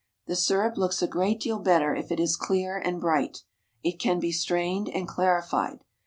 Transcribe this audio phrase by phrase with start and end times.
[0.25, 3.43] The syrup looks a great deal better if it is clear and bright.
[3.83, 5.83] It can be strained and clarified.